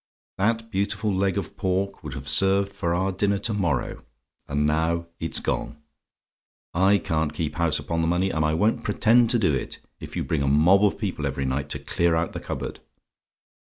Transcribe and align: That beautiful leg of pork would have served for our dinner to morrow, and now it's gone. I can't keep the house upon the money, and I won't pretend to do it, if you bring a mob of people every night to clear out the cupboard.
That 0.39 0.71
beautiful 0.71 1.13
leg 1.13 1.37
of 1.37 1.55
pork 1.55 2.03
would 2.03 2.15
have 2.15 2.27
served 2.27 2.71
for 2.73 2.95
our 2.95 3.11
dinner 3.11 3.37
to 3.37 3.53
morrow, 3.53 4.03
and 4.47 4.65
now 4.65 5.05
it's 5.19 5.39
gone. 5.39 5.77
I 6.73 6.97
can't 6.97 7.35
keep 7.35 7.51
the 7.51 7.57
house 7.59 7.77
upon 7.77 8.01
the 8.01 8.07
money, 8.07 8.31
and 8.31 8.43
I 8.43 8.55
won't 8.55 8.83
pretend 8.83 9.29
to 9.29 9.37
do 9.37 9.53
it, 9.53 9.77
if 9.99 10.15
you 10.15 10.23
bring 10.23 10.41
a 10.41 10.47
mob 10.47 10.83
of 10.83 10.97
people 10.97 11.27
every 11.27 11.45
night 11.45 11.69
to 11.69 11.77
clear 11.79 12.15
out 12.15 12.33
the 12.33 12.39
cupboard. 12.39 12.79